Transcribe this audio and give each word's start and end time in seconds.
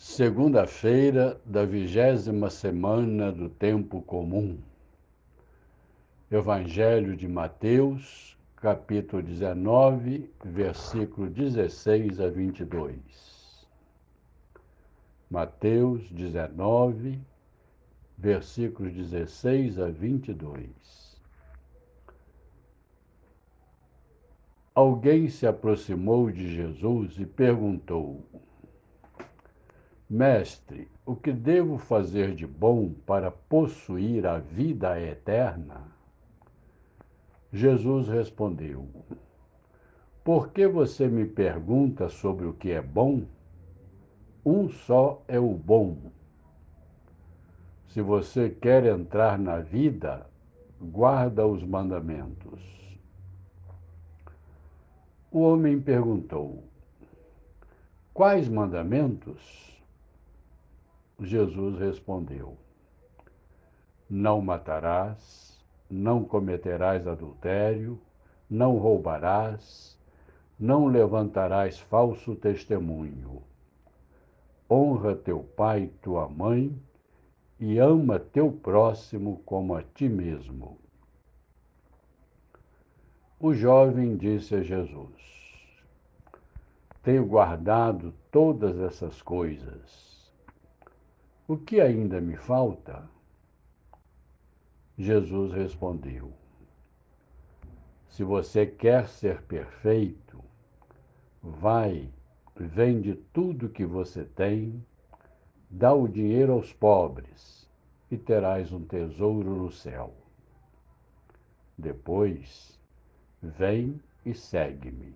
Segunda-feira 0.00 1.40
da 1.44 1.64
vigésima 1.64 2.50
semana 2.50 3.32
do 3.32 3.48
Tempo 3.48 4.00
Comum. 4.00 4.56
Evangelho 6.30 7.16
de 7.16 7.26
Mateus, 7.26 8.38
capítulo 8.54 9.20
19, 9.20 10.30
versículo 10.44 11.28
16 11.28 12.20
a 12.20 12.28
22. 12.28 13.66
Mateus 15.28 16.08
19, 16.12 17.20
versículos 18.16 18.92
16 18.92 19.80
a 19.80 19.88
22. 19.88 21.20
Alguém 24.72 25.28
se 25.28 25.44
aproximou 25.44 26.30
de 26.30 26.54
Jesus 26.54 27.18
e 27.18 27.26
perguntou: 27.26 28.24
Mestre, 30.10 30.88
o 31.04 31.14
que 31.14 31.30
devo 31.30 31.76
fazer 31.76 32.34
de 32.34 32.46
bom 32.46 32.94
para 33.04 33.30
possuir 33.30 34.26
a 34.26 34.38
vida 34.38 34.98
eterna? 34.98 35.82
Jesus 37.52 38.08
respondeu: 38.08 38.88
Por 40.24 40.48
que 40.48 40.66
você 40.66 41.06
me 41.08 41.26
pergunta 41.26 42.08
sobre 42.08 42.46
o 42.46 42.54
que 42.54 42.70
é 42.70 42.80
bom? 42.80 43.24
Um 44.42 44.70
só 44.70 45.22
é 45.28 45.38
o 45.38 45.52
bom. 45.52 45.98
Se 47.88 48.00
você 48.00 48.48
quer 48.48 48.86
entrar 48.86 49.38
na 49.38 49.58
vida, 49.58 50.26
guarda 50.80 51.46
os 51.46 51.62
mandamentos. 51.62 52.62
O 55.30 55.40
homem 55.40 55.78
perguntou: 55.78 56.64
Quais 58.14 58.48
mandamentos? 58.48 59.77
Jesus 61.20 61.76
respondeu: 61.80 62.56
Não 64.08 64.40
matarás, 64.40 65.60
não 65.90 66.24
cometerás 66.24 67.08
adultério, 67.08 68.00
não 68.48 68.76
roubarás, 68.76 69.98
não 70.58 70.86
levantarás 70.86 71.80
falso 71.80 72.36
testemunho. 72.36 73.42
Honra 74.70 75.16
teu 75.16 75.42
pai 75.42 75.84
e 75.84 75.88
tua 75.88 76.28
mãe 76.28 76.80
e 77.58 77.78
ama 77.78 78.20
teu 78.20 78.52
próximo 78.52 79.42
como 79.44 79.74
a 79.74 79.82
ti 79.82 80.08
mesmo. 80.08 80.78
O 83.40 83.52
jovem 83.54 84.16
disse 84.16 84.54
a 84.54 84.62
Jesus: 84.62 85.10
Tenho 87.02 87.26
guardado 87.26 88.14
todas 88.30 88.78
essas 88.78 89.20
coisas. 89.20 90.17
O 91.48 91.56
que 91.56 91.80
ainda 91.80 92.20
me 92.20 92.36
falta? 92.36 93.10
Jesus 94.96 95.52
respondeu: 95.52 96.32
Se 98.08 98.22
você 98.22 98.66
quer 98.66 99.08
ser 99.08 99.42
perfeito, 99.42 100.44
vai, 101.42 102.08
vende 102.54 103.14
tudo 103.32 103.68
que 103.68 103.84
você 103.84 104.24
tem, 104.24 104.84
dá 105.68 105.92
o 105.92 106.06
dinheiro 106.06 106.52
aos 106.52 106.72
pobres 106.72 107.68
e 108.10 108.16
terás 108.16 108.70
um 108.70 108.84
tesouro 108.84 109.50
no 109.56 109.72
céu. 109.72 110.14
Depois, 111.76 112.78
Vem 113.40 114.00
e 114.26 114.34
segue-me. 114.34 115.14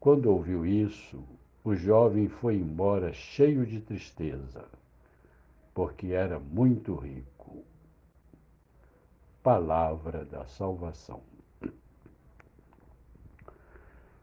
Quando 0.00 0.26
ouviu 0.26 0.66
isso, 0.66 1.22
o 1.64 1.76
jovem 1.76 2.28
foi 2.28 2.56
embora 2.56 3.12
cheio 3.12 3.64
de 3.64 3.80
tristeza, 3.80 4.64
porque 5.72 6.08
era 6.08 6.38
muito 6.38 6.94
rico. 6.96 7.64
Palavra 9.42 10.24
da 10.24 10.44
salvação. 10.46 11.22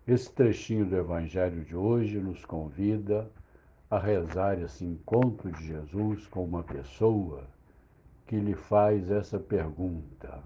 Esse 0.05 0.31
trechinho 0.31 0.85
do 0.85 0.97
Evangelho 0.97 1.63
de 1.63 1.75
hoje 1.75 2.19
nos 2.19 2.43
convida 2.43 3.31
a 3.89 3.97
rezar 3.97 4.59
esse 4.59 4.83
encontro 4.83 5.51
de 5.51 5.65
Jesus 5.65 6.27
com 6.27 6.43
uma 6.43 6.63
pessoa 6.63 7.47
que 8.27 8.37
lhe 8.37 8.55
faz 8.55 9.09
essa 9.09 9.39
pergunta: 9.39 10.43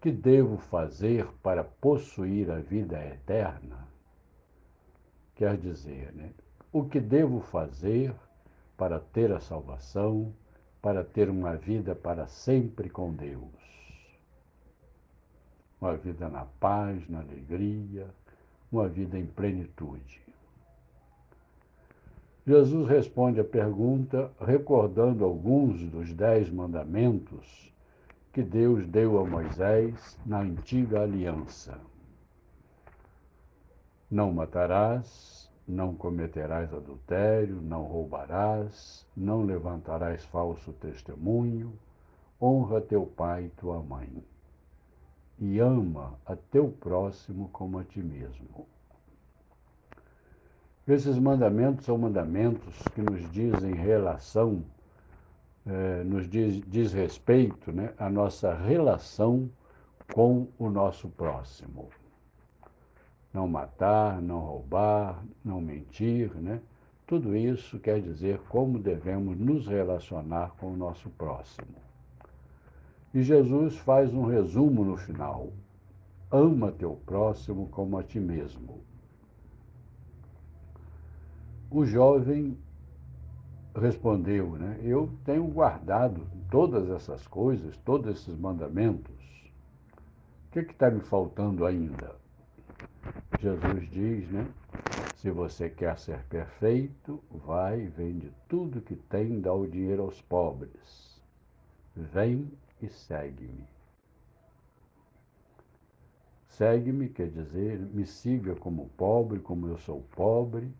que 0.00 0.10
devo 0.12 0.58
fazer 0.58 1.26
para 1.42 1.64
possuir 1.64 2.50
a 2.50 2.58
vida 2.58 3.02
eterna? 3.04 3.89
Quer 5.40 5.56
dizer, 5.56 6.12
né? 6.12 6.32
o 6.70 6.84
que 6.84 7.00
devo 7.00 7.40
fazer 7.40 8.14
para 8.76 9.00
ter 9.00 9.32
a 9.32 9.40
salvação, 9.40 10.34
para 10.82 11.02
ter 11.02 11.30
uma 11.30 11.56
vida 11.56 11.94
para 11.94 12.26
sempre 12.26 12.90
com 12.90 13.10
Deus? 13.10 13.48
Uma 15.80 15.96
vida 15.96 16.28
na 16.28 16.44
paz, 16.44 17.08
na 17.08 17.20
alegria, 17.20 18.06
uma 18.70 18.86
vida 18.86 19.18
em 19.18 19.24
plenitude. 19.24 20.20
Jesus 22.46 22.86
responde 22.86 23.40
à 23.40 23.44
pergunta 23.44 24.30
recordando 24.38 25.24
alguns 25.24 25.82
dos 25.84 26.12
dez 26.12 26.50
mandamentos 26.50 27.72
que 28.30 28.42
Deus 28.42 28.86
deu 28.86 29.18
a 29.18 29.24
Moisés 29.24 30.18
na 30.26 30.40
antiga 30.40 31.00
aliança. 31.00 31.80
Não 34.10 34.32
matarás, 34.32 35.50
não 35.66 35.94
cometerás 35.94 36.72
adultério, 36.74 37.60
não 37.62 37.84
roubarás, 37.84 39.06
não 39.16 39.44
levantarás 39.44 40.24
falso 40.24 40.72
testemunho, 40.72 41.72
honra 42.40 42.80
teu 42.80 43.06
pai 43.06 43.44
e 43.44 43.50
tua 43.50 43.80
mãe. 43.82 44.10
E 45.38 45.58
ama 45.58 46.18
a 46.26 46.34
teu 46.36 46.68
próximo 46.68 47.48
como 47.52 47.78
a 47.78 47.84
ti 47.84 48.02
mesmo. 48.02 48.66
Esses 50.88 51.18
mandamentos 51.18 51.86
são 51.86 51.96
mandamentos 51.96 52.74
que 52.94 53.00
nos 53.00 53.30
dizem 53.30 53.74
relação 53.74 54.64
eh, 55.66 56.02
nos 56.04 56.28
diz, 56.28 56.60
diz 56.66 56.92
respeito 56.92 57.70
né, 57.70 57.92
à 57.98 58.08
nossa 58.08 58.54
relação 58.54 59.50
com 60.12 60.48
o 60.58 60.70
nosso 60.70 61.08
próximo. 61.10 61.90
Não 63.32 63.46
matar, 63.46 64.20
não 64.20 64.40
roubar, 64.40 65.22
não 65.44 65.60
mentir, 65.60 66.34
né? 66.34 66.60
Tudo 67.06 67.36
isso 67.36 67.78
quer 67.78 68.00
dizer 68.00 68.38
como 68.48 68.78
devemos 68.78 69.36
nos 69.38 69.66
relacionar 69.66 70.52
com 70.58 70.72
o 70.72 70.76
nosso 70.76 71.10
próximo. 71.10 71.76
E 73.12 73.22
Jesus 73.22 73.76
faz 73.78 74.14
um 74.14 74.24
resumo 74.24 74.84
no 74.84 74.96
final. 74.96 75.48
Ama 76.30 76.70
teu 76.70 76.94
próximo 77.04 77.68
como 77.68 77.98
a 77.98 78.04
ti 78.04 78.20
mesmo. 78.20 78.80
O 81.68 81.84
jovem 81.84 82.56
respondeu, 83.74 84.52
né? 84.52 84.78
Eu 84.82 85.10
tenho 85.24 85.44
guardado 85.48 86.26
todas 86.50 86.88
essas 86.90 87.26
coisas, 87.26 87.76
todos 87.78 88.14
esses 88.14 88.36
mandamentos. 88.38 89.14
O 90.46 90.52
que 90.52 90.60
está 90.60 90.90
me 90.90 91.00
faltando 91.00 91.64
ainda? 91.64 92.19
Jesus 93.40 93.88
diz, 93.90 94.30
né? 94.30 94.46
Se 95.16 95.30
você 95.30 95.70
quer 95.70 95.98
ser 95.98 96.22
perfeito, 96.24 97.22
vai, 97.30 97.86
vende 97.86 98.30
tudo 98.46 98.82
que 98.82 98.94
tem, 98.94 99.40
dá 99.40 99.50
o 99.52 99.66
dinheiro 99.66 100.02
aos 100.02 100.20
pobres. 100.20 101.18
Vem 101.96 102.52
e 102.82 102.88
segue-me. 102.88 103.66
Segue-me 106.48 107.08
quer 107.08 107.30
dizer, 107.30 107.78
me 107.78 108.04
siga 108.04 108.54
como 108.54 108.90
pobre, 108.90 109.38
como 109.38 109.68
eu 109.68 109.78
sou 109.78 110.02
pobre, 110.14 110.70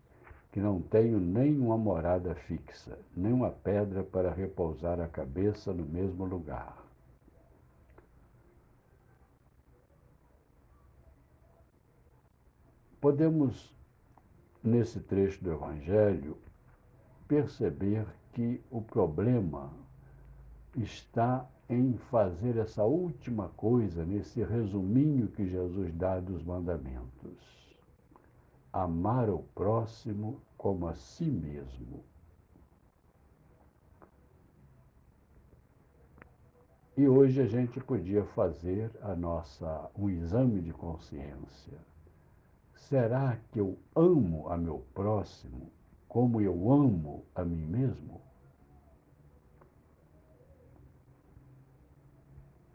que 0.51 0.59
não 0.59 0.81
tenho 0.81 1.19
nem 1.19 1.57
uma 1.57 1.77
morada 1.79 2.35
fixa, 2.35 2.95
nem 3.17 3.33
uma 3.33 3.49
pedra 3.49 4.03
para 4.03 4.31
repousar 4.31 4.99
a 4.99 5.07
cabeça 5.07 5.73
no 5.73 5.83
mesmo 5.83 6.25
lugar. 6.25 6.77
Podemos, 13.01 13.75
nesse 14.63 15.01
trecho 15.01 15.43
do 15.43 15.51
Evangelho, 15.51 16.37
perceber 17.27 18.05
que 18.31 18.61
o 18.71 18.81
problema 18.81 19.73
está 20.77 21.45
em 21.67 21.97
fazer 22.09 22.55
essa 22.57 22.83
última 22.83 23.49
coisa, 23.49 24.05
nesse 24.05 24.41
resuminho 24.43 25.27
que 25.27 25.45
Jesus 25.45 25.93
dá 25.93 26.19
dos 26.19 26.43
mandamentos 26.43 27.61
amar 28.71 29.29
o 29.29 29.39
próximo 29.53 30.41
como 30.57 30.87
a 30.87 30.95
si 30.95 31.25
mesmo. 31.25 32.03
E 36.95 37.07
hoje 37.07 37.41
a 37.41 37.45
gente 37.45 37.79
podia 37.79 38.23
fazer 38.23 38.91
a 39.01 39.15
nossa 39.15 39.89
um 39.97 40.09
exame 40.09 40.61
de 40.61 40.71
consciência. 40.71 41.77
Será 42.91 43.37
que 43.53 43.57
eu 43.57 43.77
amo 43.95 44.49
a 44.49 44.57
meu 44.57 44.85
próximo 44.93 45.71
como 46.09 46.41
eu 46.41 46.69
amo 46.69 47.23
a 47.33 47.45
mim 47.45 47.65
mesmo? 47.65 48.19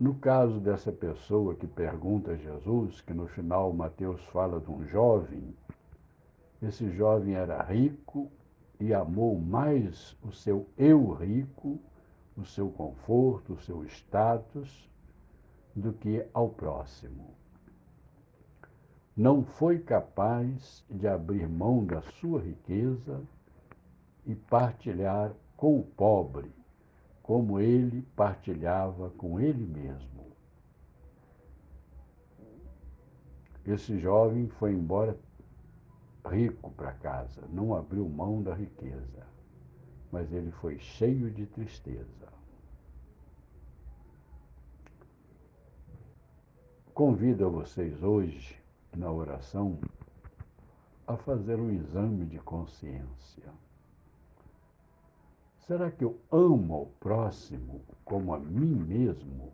No 0.00 0.14
caso 0.14 0.58
dessa 0.58 0.90
pessoa 0.90 1.54
que 1.54 1.66
pergunta 1.66 2.30
a 2.30 2.36
Jesus, 2.36 3.02
que 3.02 3.12
no 3.12 3.28
final 3.28 3.74
Mateus 3.74 4.24
fala 4.28 4.58
de 4.58 4.70
um 4.70 4.86
jovem, 4.86 5.54
esse 6.62 6.90
jovem 6.92 7.34
era 7.34 7.62
rico 7.62 8.32
e 8.80 8.94
amou 8.94 9.38
mais 9.38 10.16
o 10.22 10.32
seu 10.32 10.66
eu 10.78 11.12
rico, 11.12 11.78
o 12.38 12.44
seu 12.46 12.70
conforto, 12.70 13.52
o 13.52 13.60
seu 13.60 13.84
status, 13.84 14.88
do 15.74 15.92
que 15.92 16.26
ao 16.32 16.48
próximo. 16.48 17.34
Não 19.16 19.42
foi 19.44 19.78
capaz 19.78 20.84
de 20.90 21.08
abrir 21.08 21.48
mão 21.48 21.84
da 21.84 22.02
sua 22.02 22.40
riqueza 22.40 23.22
e 24.26 24.34
partilhar 24.34 25.32
com 25.56 25.78
o 25.78 25.82
pobre 25.82 26.52
como 27.26 27.58
ele 27.58 28.02
partilhava 28.14 29.10
com 29.10 29.40
ele 29.40 29.66
mesmo. 29.66 30.26
Esse 33.66 33.98
jovem 33.98 34.46
foi 34.48 34.72
embora 34.72 35.18
rico 36.24 36.70
para 36.70 36.92
casa, 36.92 37.42
não 37.48 37.74
abriu 37.74 38.08
mão 38.08 38.40
da 38.40 38.54
riqueza, 38.54 39.26
mas 40.12 40.32
ele 40.32 40.52
foi 40.52 40.78
cheio 40.78 41.28
de 41.28 41.46
tristeza. 41.46 42.28
Convido 46.94 47.46
a 47.46 47.48
vocês 47.48 48.04
hoje, 48.04 48.56
na 48.96 49.10
oração, 49.10 49.78
a 51.06 51.16
fazer 51.16 51.60
um 51.60 51.70
exame 51.70 52.24
de 52.24 52.38
consciência 52.38 53.52
Será 55.66 55.90
que 55.90 56.04
eu 56.04 56.16
amo 56.30 56.74
ao 56.74 56.86
próximo 56.86 57.80
como 58.04 58.32
a 58.32 58.38
mim 58.38 58.72
mesmo? 58.72 59.52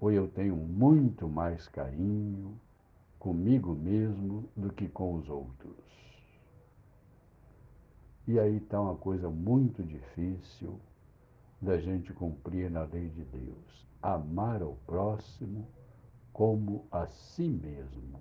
Ou 0.00 0.12
eu 0.12 0.28
tenho 0.28 0.54
muito 0.54 1.28
mais 1.28 1.66
carinho 1.66 2.60
comigo 3.18 3.74
mesmo 3.74 4.48
do 4.56 4.72
que 4.72 4.88
com 4.88 5.16
os 5.16 5.28
outros? 5.28 5.74
E 8.28 8.38
aí 8.38 8.58
está 8.58 8.80
uma 8.80 8.94
coisa 8.94 9.28
muito 9.28 9.82
difícil 9.82 10.78
da 11.60 11.76
gente 11.76 12.12
cumprir 12.12 12.70
na 12.70 12.84
lei 12.84 13.08
de 13.08 13.24
Deus: 13.24 13.84
amar 14.00 14.62
ao 14.62 14.76
próximo 14.86 15.66
como 16.36 16.84
a 16.92 17.06
si 17.06 17.48
mesmo. 17.48 18.20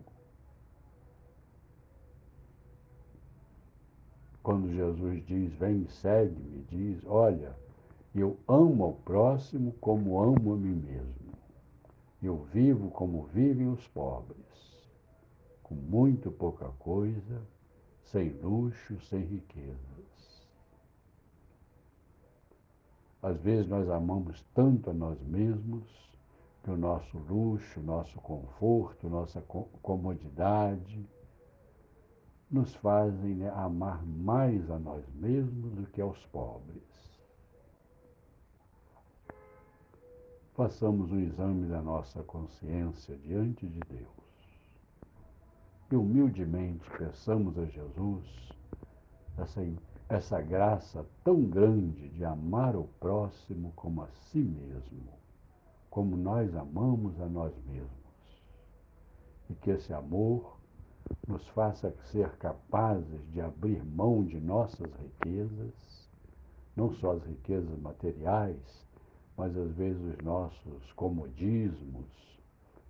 quando 4.41 4.71
Jesus 4.71 5.25
diz, 5.25 5.51
vem, 5.55 5.85
segue-me, 5.87 6.63
diz, 6.69 7.03
olha, 7.07 7.53
eu 8.13 8.37
amo 8.47 8.83
ao 8.83 8.93
próximo 8.93 9.73
como 9.81 10.21
amo 10.21 10.53
a 10.53 10.55
mim 10.55 10.75
mesmo. 10.75 11.33
Eu 12.21 12.45
vivo 12.53 12.89
como 12.91 13.23
vivem 13.33 13.67
os 13.67 13.85
pobres, 13.87 14.37
com 15.63 15.73
muito 15.73 16.31
pouca 16.31 16.69
coisa, 16.77 17.41
sem 18.03 18.29
luxo, 18.33 18.97
sem 19.09 19.21
riquezas. 19.21 20.45
Às 23.21 23.41
vezes 23.41 23.67
nós 23.67 23.89
amamos 23.89 24.41
tanto 24.53 24.91
a 24.91 24.93
nós 24.93 25.19
mesmos 25.23 26.14
que 26.65 26.71
o 26.71 26.77
nosso 26.77 27.15
luxo, 27.19 27.79
nosso 27.79 28.19
conforto, 28.21 29.07
nossa 29.07 29.39
comodidade, 29.83 31.07
nos 32.49 32.73
fazem 32.77 33.35
né, 33.35 33.51
amar 33.51 34.03
mais 34.03 34.67
a 34.71 34.79
nós 34.79 35.07
mesmos 35.13 35.75
do 35.75 35.85
que 35.85 36.01
aos 36.01 36.17
pobres. 36.25 36.81
Façamos 40.55 41.11
um 41.11 41.19
exame 41.19 41.69
da 41.69 41.83
nossa 41.83 42.23
consciência 42.23 43.15
diante 43.17 43.67
de 43.67 43.79
Deus. 43.81 44.09
E 45.91 45.95
humildemente 45.95 46.89
peçamos 46.97 47.59
a 47.59 47.65
Jesus 47.65 48.25
essa, 49.37 49.61
essa 50.09 50.41
graça 50.41 51.05
tão 51.23 51.43
grande 51.43 52.09
de 52.09 52.25
amar 52.25 52.75
o 52.75 52.85
próximo 52.99 53.71
como 53.75 54.01
a 54.01 54.07
si 54.07 54.39
mesmo, 54.39 55.24
como 55.95 56.17
nós 56.17 56.53
amamos 56.53 57.21
a 57.21 57.25
nós 57.25 57.53
mesmos. 57.65 57.89
E 59.49 59.55
que 59.55 59.69
esse 59.69 59.93
amor 59.93 60.57
nos 61.25 61.47
faça 61.47 61.95
ser 62.11 62.31
capazes 62.31 63.25
de 63.31 63.39
abrir 63.39 63.81
mão 63.81 64.25
de 64.25 64.37
nossas 64.37 64.91
riquezas, 64.95 66.09
não 66.75 66.91
só 66.95 67.13
as 67.13 67.23
riquezas 67.23 67.79
materiais, 67.79 68.85
mas 69.37 69.55
às 69.55 69.71
vezes 69.71 70.01
os 70.01 70.17
nossos 70.17 70.91
comodismos, 70.97 72.41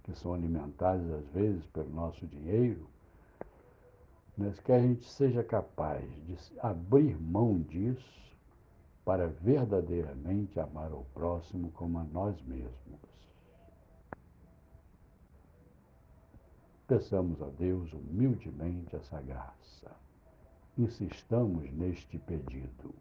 que 0.01 0.15
são 0.15 0.33
alimentados 0.33 1.07
às 1.11 1.27
vezes 1.27 1.63
pelo 1.67 1.91
nosso 1.91 2.25
dinheiro, 2.25 2.87
mas 4.35 4.59
que 4.59 4.71
a 4.71 4.79
gente 4.79 5.05
seja 5.05 5.43
capaz 5.43 6.03
de 6.25 6.35
abrir 6.59 7.15
mão 7.21 7.61
disso 7.61 8.24
para 9.05 9.27
verdadeiramente 9.27 10.59
amar 10.59 10.91
o 10.91 11.05
próximo 11.13 11.69
como 11.71 11.99
a 11.99 12.03
nós 12.03 12.41
mesmos. 12.41 12.99
Peçamos 16.87 17.41
a 17.41 17.47
Deus 17.49 17.93
humildemente 17.93 18.95
essa 18.95 19.21
graça. 19.21 19.91
Insistamos 20.77 21.71
neste 21.71 22.17
pedido. 22.17 22.93